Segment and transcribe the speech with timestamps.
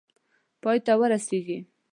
[0.61, 1.59] پای ته ورسیږي.